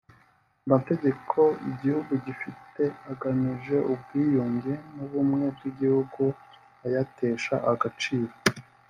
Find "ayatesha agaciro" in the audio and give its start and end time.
6.85-8.33